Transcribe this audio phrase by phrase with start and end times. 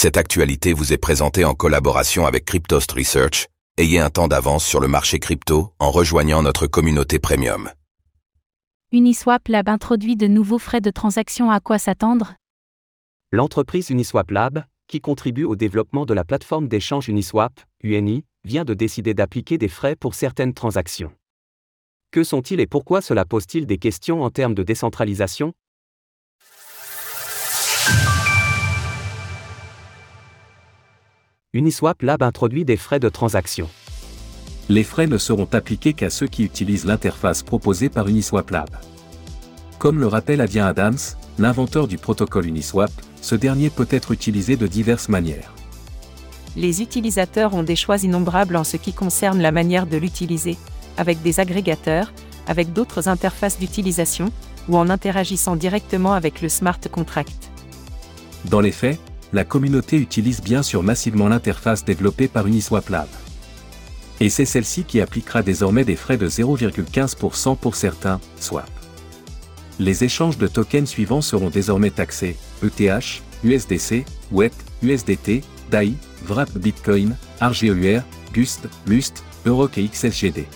[0.00, 3.48] Cette actualité vous est présentée en collaboration avec Cryptost Research.
[3.78, 7.68] Ayez un temps d'avance sur le marché crypto en rejoignant notre communauté premium.
[8.92, 12.36] Uniswap Lab introduit de nouveaux frais de transaction à quoi s'attendre?
[13.32, 18.74] L'entreprise Uniswap Lab, qui contribue au développement de la plateforme d'échange Uniswap, UNI, vient de
[18.74, 21.10] décider d'appliquer des frais pour certaines transactions.
[22.12, 25.54] Que sont-ils et pourquoi cela pose-t-il des questions en termes de décentralisation?
[31.54, 33.70] Uniswap Lab introduit des frais de transaction.
[34.68, 38.68] Les frais ne seront appliqués qu'à ceux qui utilisent l'interface proposée par Uniswap Lab.
[39.78, 40.98] Comme le rappelle Adrien Adams,
[41.38, 42.90] l'inventeur du protocole Uniswap,
[43.22, 45.54] ce dernier peut être utilisé de diverses manières.
[46.54, 50.58] Les utilisateurs ont des choix innombrables en ce qui concerne la manière de l'utiliser,
[50.98, 52.12] avec des agrégateurs,
[52.46, 54.30] avec d'autres interfaces d'utilisation,
[54.68, 57.50] ou en interagissant directement avec le smart contract.
[58.44, 59.00] Dans les faits,
[59.32, 63.08] la communauté utilise bien sûr massivement l'interface développée par Uniswap Lab.
[64.20, 68.68] Et c'est celle-ci qui appliquera désormais des frais de 0,15% pour certains swaps.
[69.78, 75.94] Les échanges de tokens suivants seront désormais taxés ETH, USDC, WET, USDT, DAI,
[76.24, 80.46] VRAP Bitcoin, RGEUR, GUST, LUST, EUROC et XSGD.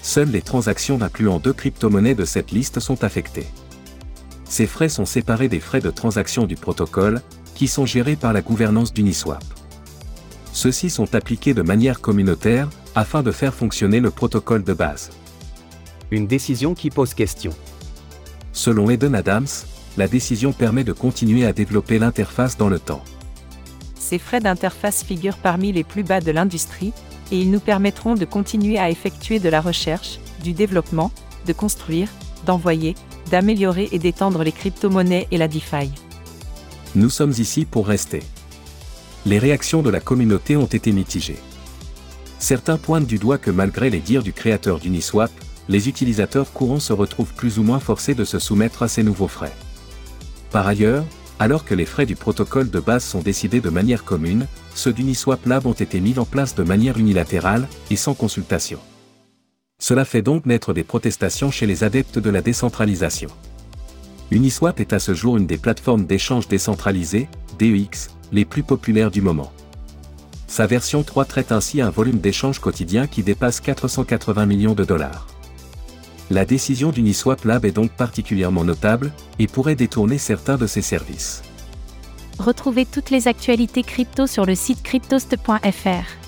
[0.00, 3.46] Seules les transactions incluant deux crypto-monnaies de cette liste sont affectées.
[4.44, 7.20] Ces frais sont séparés des frais de transaction du protocole,
[7.62, 9.44] qui sont gérés par la gouvernance d'Uniswap.
[10.52, 15.10] Ceux-ci sont appliqués de manière communautaire, afin de faire fonctionner le protocole de base.
[16.10, 17.52] Une décision qui pose question.
[18.52, 19.46] Selon Eden Adams,
[19.96, 23.04] la décision permet de continuer à développer l'interface dans le temps.
[23.94, 26.92] Ces frais d'interface figurent parmi les plus bas de l'industrie,
[27.30, 31.12] et ils nous permettront de continuer à effectuer de la recherche, du développement,
[31.46, 32.08] de construire,
[32.44, 32.96] d'envoyer,
[33.30, 35.92] d'améliorer et d'étendre les crypto-monnaies et la DeFi.
[36.94, 38.22] Nous sommes ici pour rester.
[39.24, 41.38] Les réactions de la communauté ont été mitigées.
[42.38, 45.30] Certains pointent du doigt que malgré les dires du créateur d'Uniswap,
[45.70, 49.28] les utilisateurs courants se retrouvent plus ou moins forcés de se soumettre à ces nouveaux
[49.28, 49.54] frais.
[50.50, 51.06] Par ailleurs,
[51.38, 55.46] alors que les frais du protocole de base sont décidés de manière commune, ceux d'Uniswap
[55.46, 58.80] Lab ont été mis en place de manière unilatérale et sans consultation.
[59.78, 63.30] Cela fait donc naître des protestations chez les adeptes de la décentralisation.
[64.32, 67.28] Uniswap est à ce jour une des plateformes d'échange décentralisées,
[67.58, 69.52] DEX, les plus populaires du moment.
[70.46, 75.26] Sa version 3 traite ainsi un volume d'échange quotidien qui dépasse 480 millions de dollars.
[76.30, 81.42] La décision d'Uniswap Lab est donc particulièrement notable, et pourrait détourner certains de ses services.
[82.38, 86.21] Retrouvez toutes les actualités crypto sur le site cryptost.fr.